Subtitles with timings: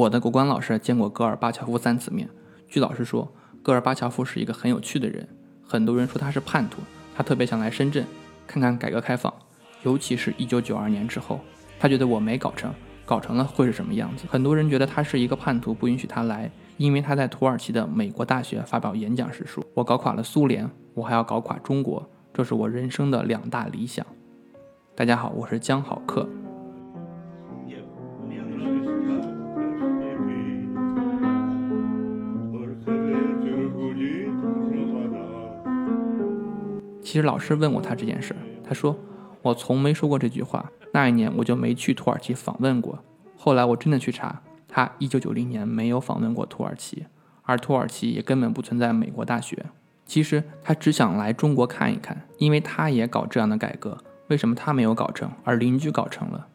[0.00, 2.26] 我的国关老师见过戈尔巴乔夫三次面，
[2.66, 3.30] 据老师说，
[3.62, 5.28] 戈尔巴乔夫是一个很有趣的人。
[5.62, 6.80] 很多人说他是叛徒，
[7.14, 8.06] 他特别想来深圳
[8.46, 9.30] 看看改革开放，
[9.82, 11.38] 尤其是一九九二年之后，
[11.78, 12.72] 他觉得我没搞成，
[13.04, 14.24] 搞成了会是什么样子？
[14.30, 24.06] 很多人觉得他是一个叛徒，不允许他来，因为他在土耳其的美国大学发表演讲时说：“我搞垮了苏联，我还要搞垮中国，这是我人生的两大理想。”
[24.96, 26.26] 大家好，我是江好客。
[37.10, 38.96] 其实老师问过他这件事，他说
[39.42, 40.70] 我从没说过这句话。
[40.92, 43.02] 那一年我就没去土耳其访问过。
[43.36, 47.06] 后来我真的去查，他1990年没有访问过土耳其，
[47.42, 49.66] 而土耳其也根本不存在美国大学。
[50.06, 53.98] 其实他只想来中国看一看，因为他也搞这样的改革。
[54.28, 56.46] 为什么他没有搞成，而邻居搞成了？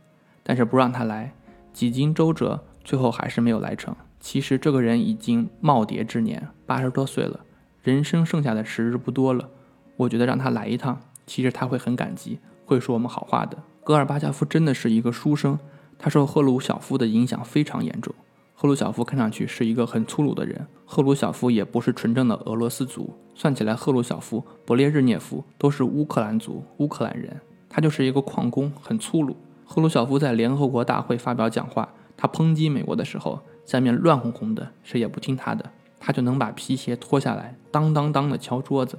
[0.41, 1.33] 但是不让他来，
[1.73, 3.93] 几经周折，最后还是没有来成。
[4.21, 7.41] 其实这个人已经耄耋之年，八十多岁了，
[7.83, 9.49] 人生剩下的时日不多了。
[9.97, 13.57] 我觉得让他来一趟，其实他会很感激，会说我们好话的。
[13.83, 15.57] 戈尔巴乔夫真的是一个书生，
[15.97, 18.13] 他受赫鲁晓夫的影响非常严重。
[18.53, 29.35] 赫鲁晓夫看上去是一个很粗鲁的人，赫鲁晓夫也不是纯正的俄罗斯族，算起来赫鲁晓夫、勃列日涅夫都是乌克兰族、乌克兰人，他就是一个矿工，很粗鲁。
[29.65, 38.97] 赫鲁晓夫在联合国大会发表讲话，他抨击美国的时候，下面乱哄哄的，谁也不听他的，他就能把皮鞋脱下来，当当当的敲桌子。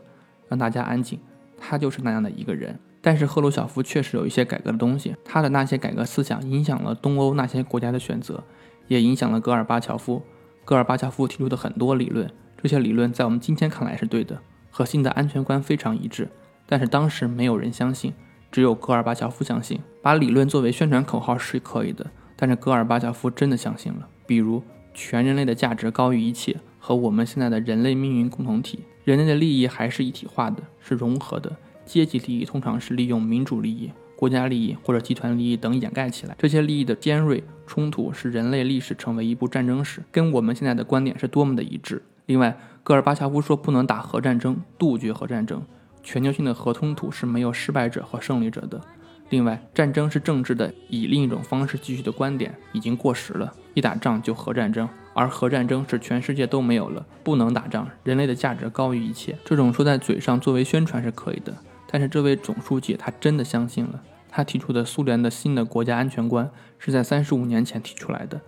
[0.48, 1.19] 让大家安静，
[1.58, 2.78] 他就是那样的一个人。
[3.00, 8.42] 但是赫鲁晓夫确实有一些改革的东西，他的那些改革思想影响了东欧那些国家的选择，
[8.89, 10.22] 也影响了戈尔巴乔夫。
[10.64, 12.28] 戈尔巴乔夫提出的很多理论，
[12.61, 16.28] 这些理论在我们今天看来是对的，和新的安全观非常一致。
[16.67, 18.12] 但是当时没有人相信，
[18.50, 19.80] 只有戈尔巴乔夫相信。
[20.02, 24.08] 把理论作为宣传口号是可以的，但是戈尔巴乔夫真的相信了。
[24.27, 24.61] 比如，
[24.92, 28.80] 全人类的价值高于一切，和我们现在的人类命运共同体。
[29.06, 31.56] 人类的利益还是一体化的，是融合的。
[31.84, 36.34] 阶级利益通常是利用民主利益、国家利益或者集团利益等掩盖起来。
[36.36, 42.02] 这些利益的尖锐冲突使人类历史成为一部战争史，跟我们现在的观点是多么的一致。
[42.27, 45.62] 另外，戈尔巴乔夫说不能打核战争，杜绝核战争。
[46.02, 48.80] 全球性的核冲突是没有失败者和胜利者的。
[49.29, 53.53] 另外，战争是政治的以另一种方式继续的观点已经过时了。
[53.75, 54.89] 一打仗就核战争。
[55.13, 59.35] 而核战争是全世界都没有了，不能打仗，人类的价值高于一切。
[59.47, 61.57] 这种说在嘴上作为宣传是可以的，
[61.91, 64.03] 但是这位总书记他真的相信了。
[64.29, 68.39] 他提出的苏联的新的国家安全观是在三十五年前提出来的，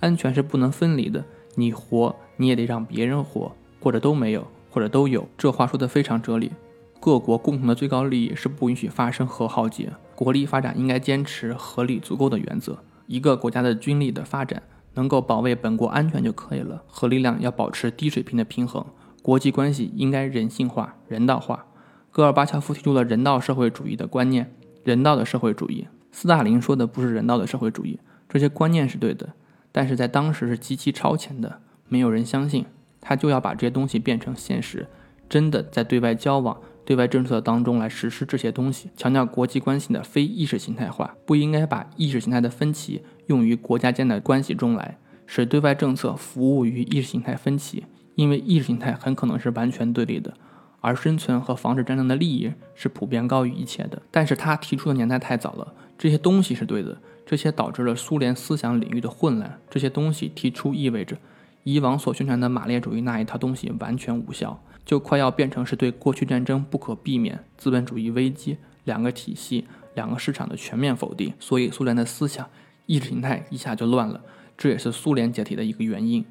[0.00, 1.24] 安全是不能分离的，
[1.54, 5.28] 你活你也得让别人活，或者都没有，或者都有。
[5.38, 6.50] 这话说的非常哲理。
[6.98, 12.78] 各国共同的最高利益是不允许发生核浩劫，国力发展应该坚持合理足够的原则。
[13.06, 14.64] 一个国家的军力的发展。
[14.96, 16.82] 能够保卫本国安全就可以了。
[16.86, 18.82] 核力量要保持低水平的平衡，
[19.20, 21.66] 国际关系应该人性化、人道化。
[22.10, 24.50] 戈尔巴乔夫提出了人道社会主义的观念，
[24.84, 25.86] 人道的社会主义。
[26.12, 29.34] 斯大林说的不是人道的社会主义，这些观念是对的，
[29.70, 31.60] 但是在当时是极其超前的，
[31.90, 32.64] 没有人相信。
[33.02, 34.88] 他就要把这些东西变成现实，
[35.28, 43.02] 真的在对外交往、对外政策当中来实施这些东西，强调国际关系的非意识形态化，不应该把意识形态的分歧。
[43.26, 50.32] 用于国家间的关系中来，使对外政策服务于意识形态分歧，因为意识形态很可能是完全对立的，
[50.80, 54.00] 而生存和防止战争的利益是普遍高于一切的。
[54.12, 59.58] 但是他提出的年代太早了，这些东西是对的，这些导致了苏联思想领域的混乱。
[59.68, 61.16] 这些东西提出意味着，
[61.66, 71.34] 以往所宣传的马列主义那一套东西完全无效，就快要变成是对过去战争不可避免、资本主义危机、两个体系、两个市场的全面否定。
[71.40, 72.48] 所以苏联的思想。
[72.86, 74.20] 意识形态一下就乱了，
[74.56, 76.24] 这也是苏联解体的一个原因。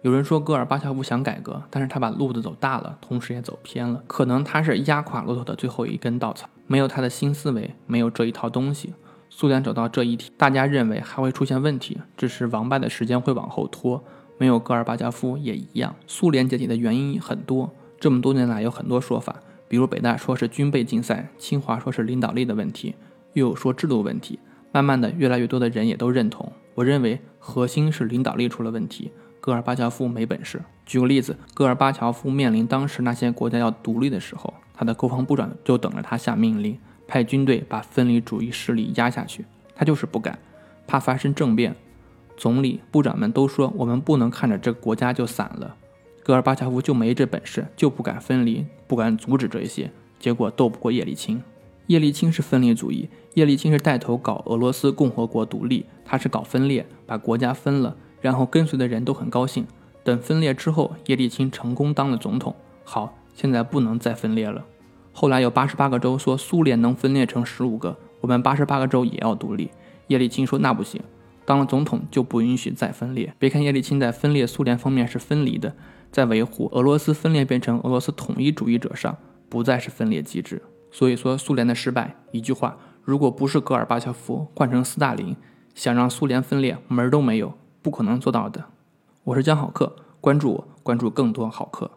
[0.00, 4.02] 有人说戈尔巴乔夫想改革，但是他把路子走大了，同时也走偏了。
[4.06, 8.94] 可能他是压垮骆驼的最后一根稻草，没有他的新思维，没有这一套东西，
[9.28, 14.02] 苏联走到这一天，大家认为还会出现问题，只是王八的时间会往后拖。
[14.38, 15.94] 没有戈尔巴乔夫也一样。
[16.06, 19.36] 苏联解体的原因很多，这么多年来有很多说法，
[19.68, 22.94] 比如北大说是军备竞赛，清华说是领导力的问题，
[23.34, 24.38] 又有说制度问题。
[24.72, 26.50] 慢慢的，越来越多的人也都认同。
[26.74, 30.62] 我认为核心是领导力出了问题，戈尔巴乔夫没本事。
[30.86, 39.44] 举个例子，戈尔巴乔夫面临当时那些国家要独立的时候，他的国防部长就等着他下命令，派军队把分离主义势力压下去。
[39.74, 40.38] 他就是不敢，
[40.86, 41.76] 怕发生政变。
[42.36, 45.76] 总理、部长们都说我们不能看着这个国家就散了。
[46.22, 51.42] 戈尔巴乔夫就没这本事，就不敢分离，不敢阻止这些，结果斗不过叶利钦。
[51.88, 53.08] 叶利钦是分裂主义。
[53.34, 59.66] 叶利钦是带头搞俄罗斯共和国独立，他是搞分裂，把国家分了，然后跟随的人都很高兴。
[60.04, 62.54] 等分裂之后，叶利钦成功当了总统。
[62.84, 64.64] 好，现在不能再分裂了。
[65.12, 69.70] 后来有八十八个州说苏联能分裂成十五个，我们八十八个州也要独立。
[70.06, 71.00] 叶利钦说那不行，
[71.44, 73.34] 当了总统就不允许再分裂。
[73.38, 75.74] 别看叶利钦在分裂苏联方面是分离的，
[76.10, 79.16] 在维护俄罗斯分裂变成俄罗斯统一主义者上，
[79.48, 80.62] 不再是分裂机制。
[80.90, 85.34] 所以说苏联的失败，一句话，如果不是戈尔巴乔夫换成斯大林，
[85.74, 88.66] 想让苏联分裂门儿都没有，不可能做到的。
[89.24, 91.90] 我是江好客，关注我，关注更多好课。